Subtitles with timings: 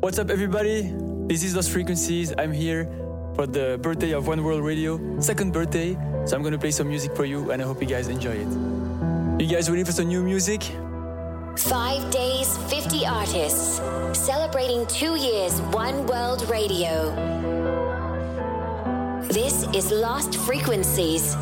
[0.00, 0.92] What's up, everybody?
[1.28, 2.32] This is Lost Frequencies.
[2.36, 2.88] I'm here
[3.34, 5.94] for the birthday of One World Radio, second birthday.
[6.26, 8.48] So I'm gonna play some music for you, and I hope you guys enjoy it.
[9.40, 10.62] You guys ready for some new music?
[11.56, 13.80] Five days, 50 artists,
[14.12, 17.14] celebrating two years, One World Radio.
[19.30, 21.36] This is Lost Frequencies.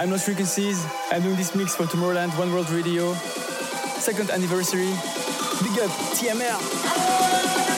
[0.00, 0.82] I'm Lost Frequencies.
[1.10, 3.12] I'm doing this mix for Tomorrowland One World Radio.
[3.98, 4.88] Second anniversary.
[5.60, 7.69] Big up, TMR!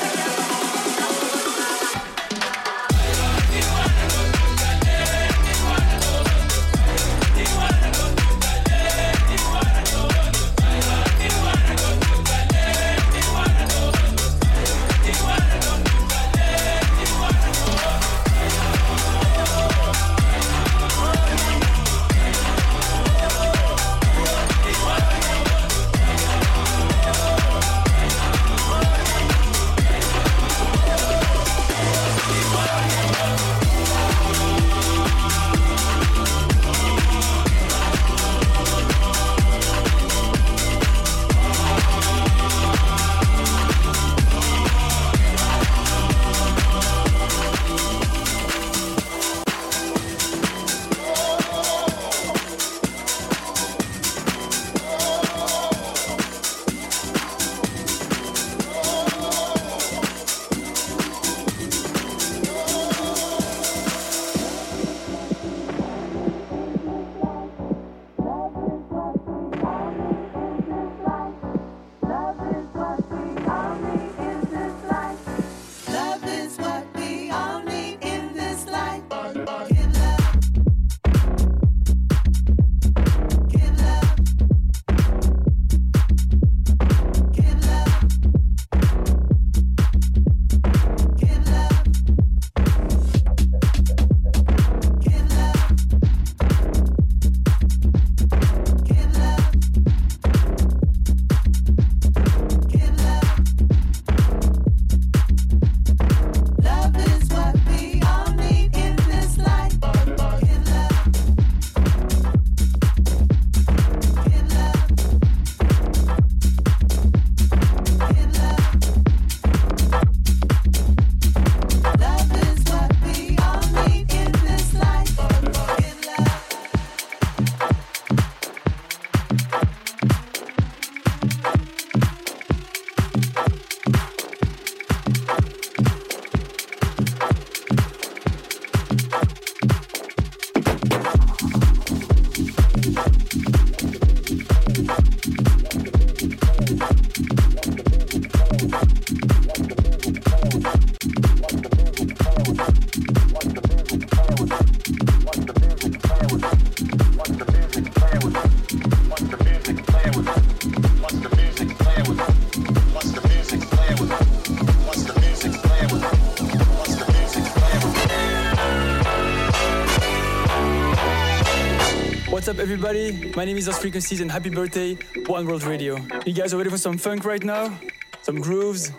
[172.84, 173.32] Everybody.
[173.36, 175.98] My name is Lost Frequencies and happy birthday, One World Radio.
[176.26, 177.78] You guys are ready for some funk right now?
[178.22, 178.90] Some grooves?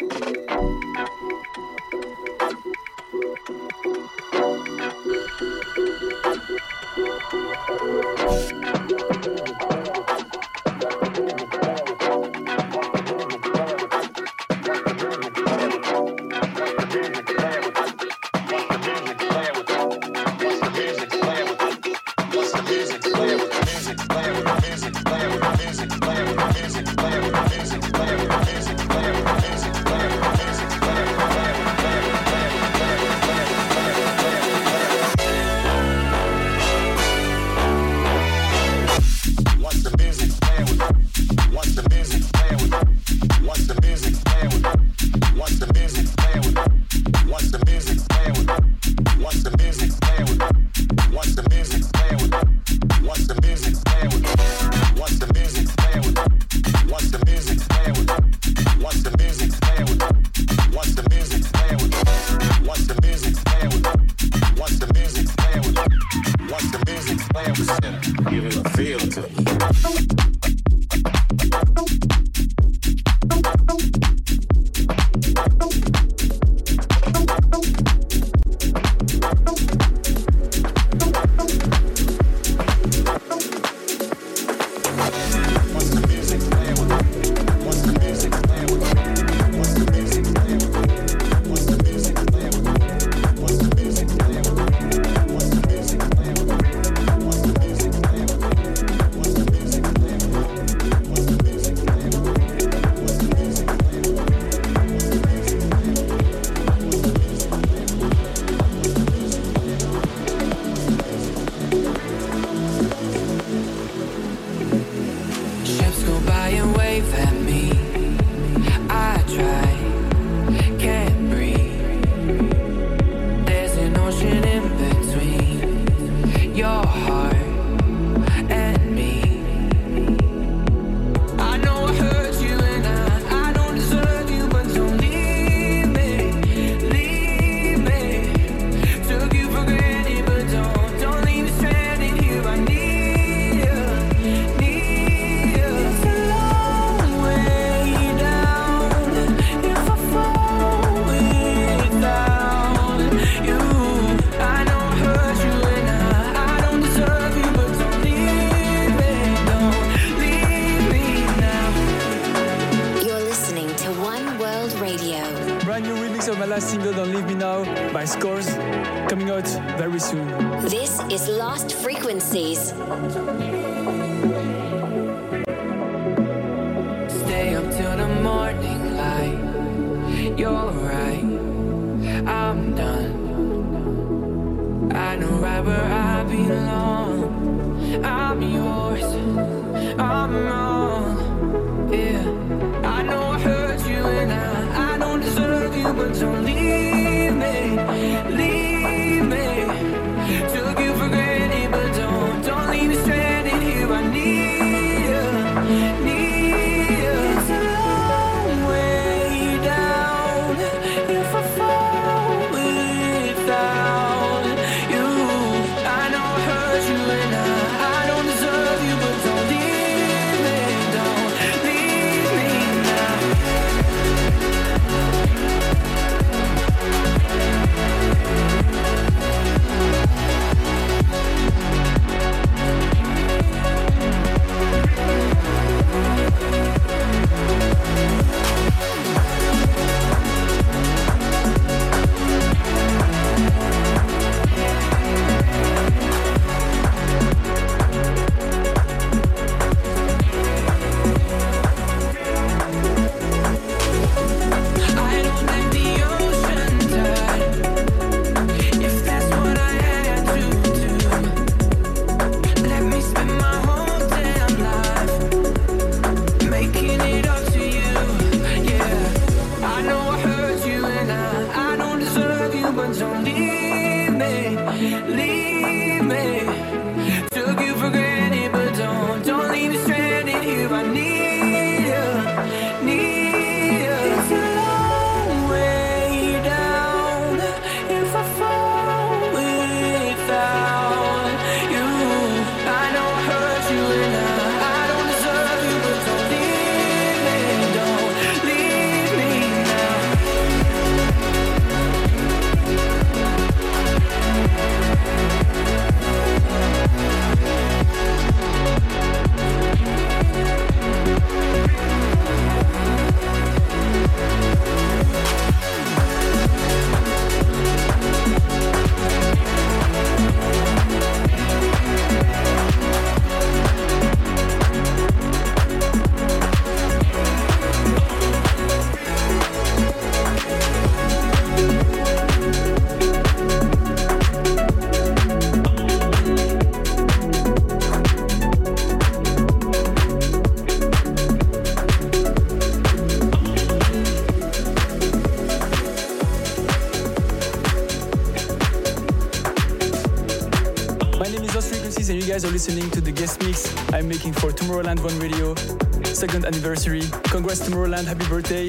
[356.23, 357.01] Second anniversary.
[357.25, 358.67] Congrats Tomorrowland, happy birthday.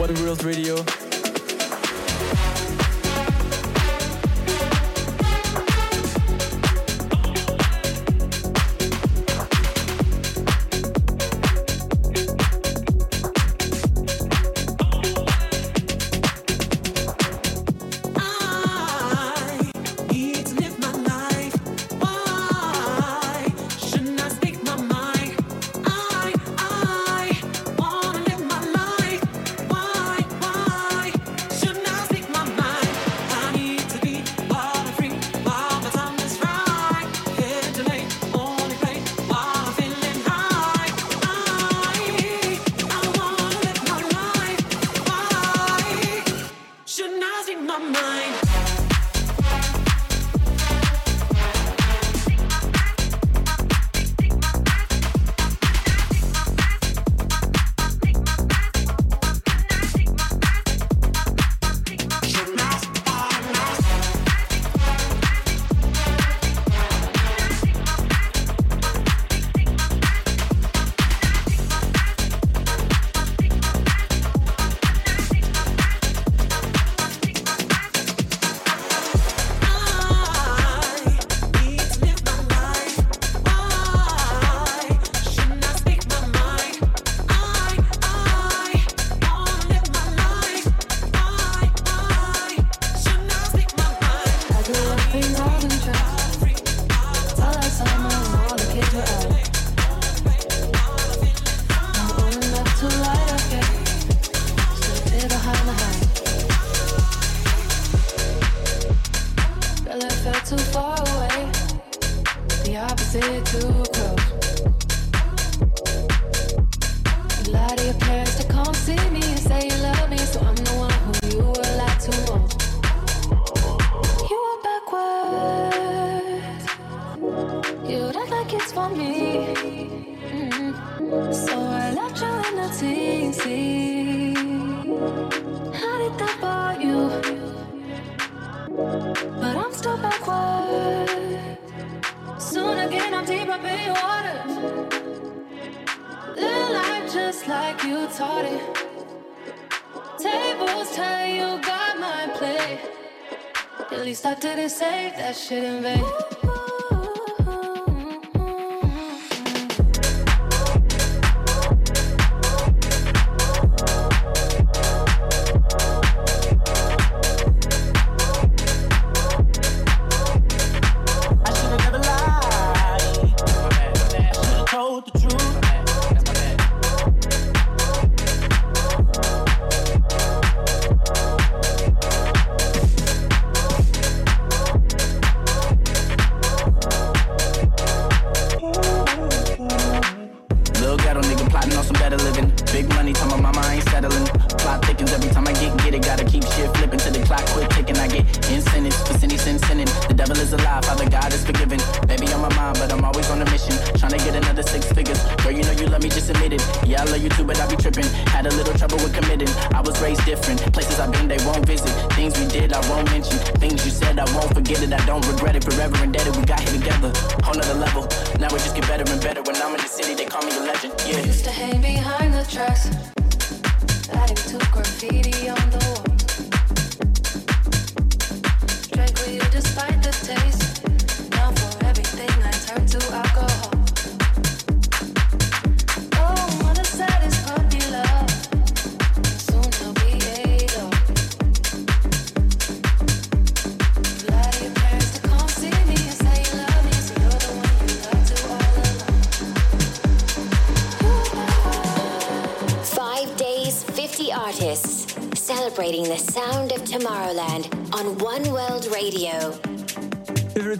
[0.00, 0.97] One World Radio.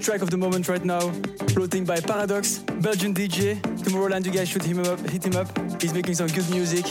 [0.09, 1.01] Track of the moment right now,
[1.49, 3.61] floating by Paradox, Belgian DJ.
[3.85, 4.99] Tomorrowland, you guys should hit him up.
[5.11, 5.49] Hit him up.
[5.83, 6.85] He's making some good music.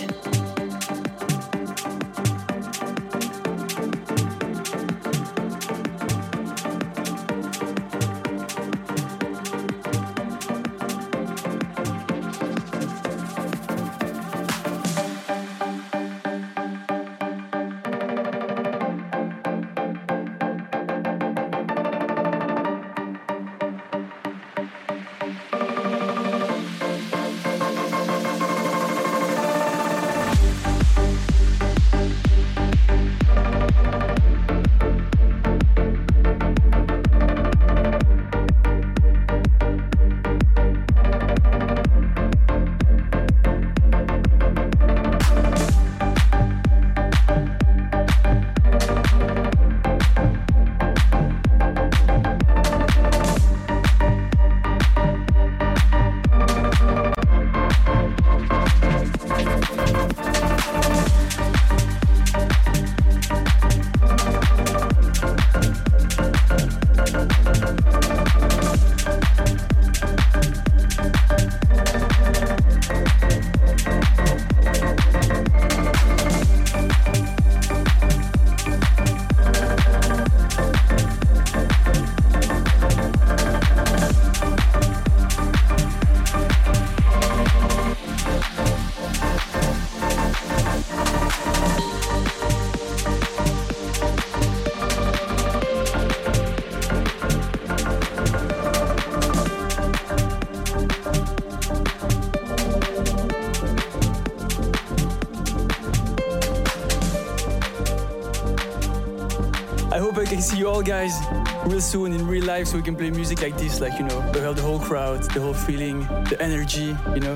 [110.88, 111.20] Guys
[111.66, 114.32] real soon in real life so we can play music like this, like, you know,
[114.32, 117.36] the whole crowd, the whole feeling, the energy, you know.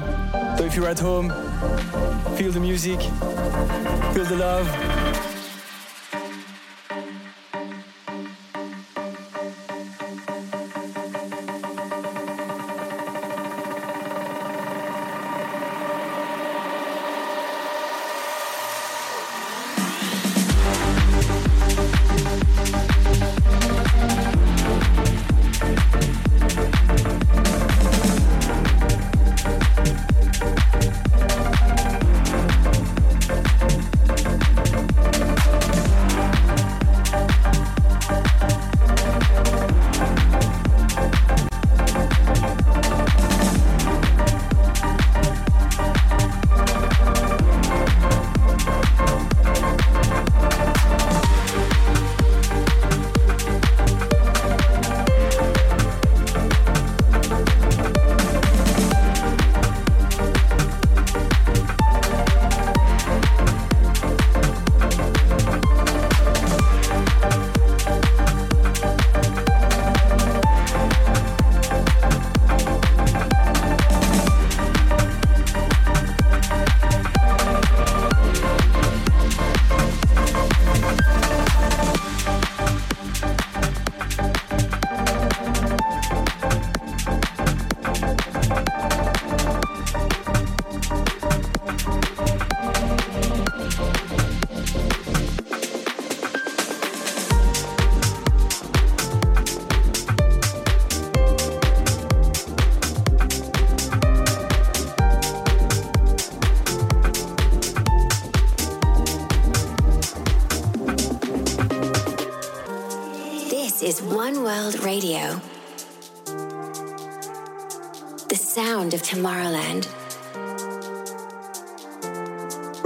[0.58, 1.30] So if you're at home,
[2.38, 3.02] feel the music,
[4.14, 5.01] feel the love.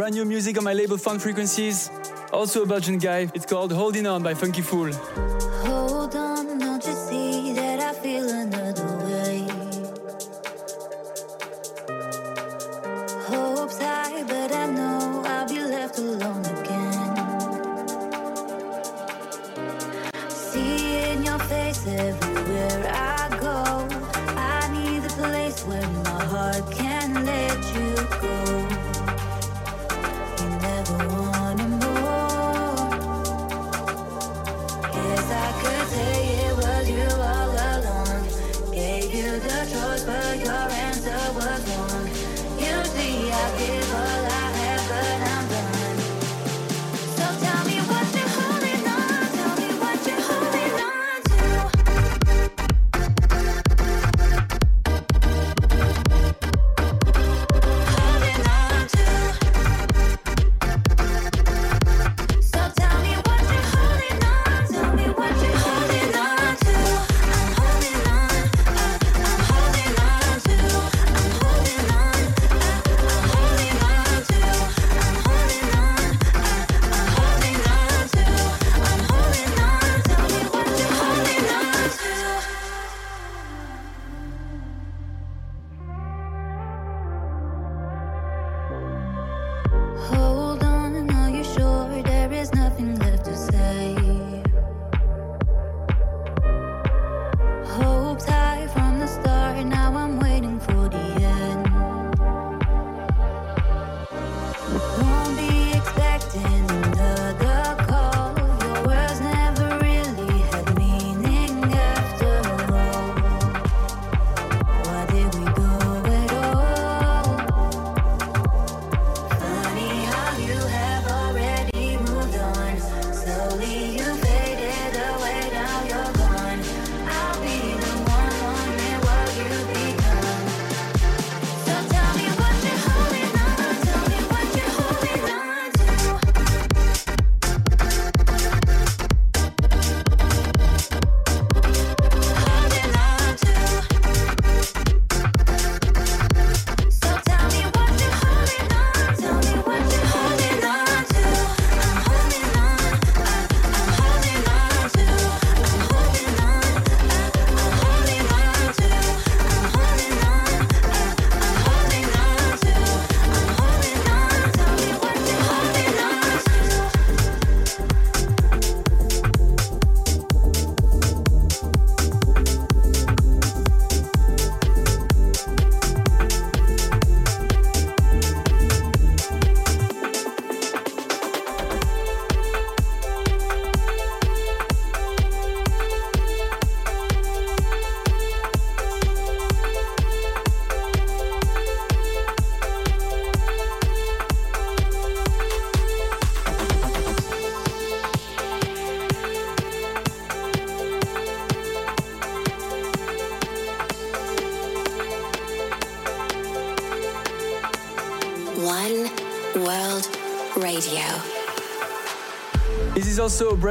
[0.06, 1.90] brand new music on my label Found Frequencies,
[2.32, 3.28] also a Belgian guy.
[3.34, 4.92] It's called Holding On by Funky Fool.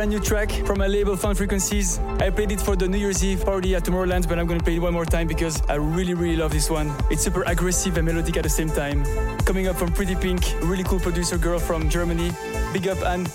[0.04, 1.98] brand new track from my label Found Frequencies.
[2.20, 4.76] I played it for the New Year's Eve party at Tomorrowland, but I'm gonna play
[4.76, 6.92] it one more time because I really, really love this one.
[7.10, 9.02] It's super aggressive and melodic at the same time.
[9.46, 12.32] Coming up from Pretty Pink, really cool producer girl from Germany.
[12.74, 13.30] Big up and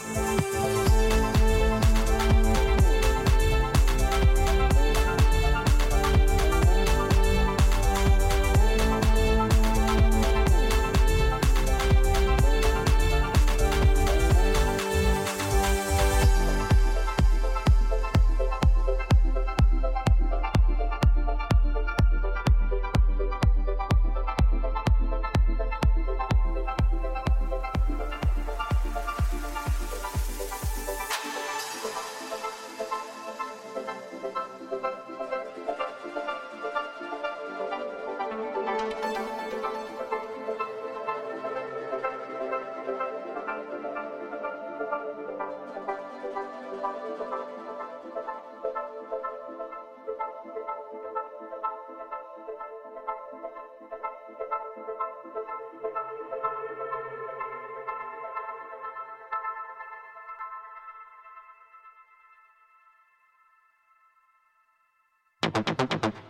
[65.65, 66.29] This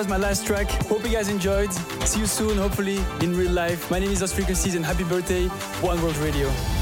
[0.00, 0.70] was my last track.
[0.88, 1.70] Hope you guys enjoyed.
[2.06, 3.90] See you soon, hopefully in real life.
[3.90, 5.46] My name is Lost Frequencies and happy birthday,
[5.82, 6.79] One World Radio.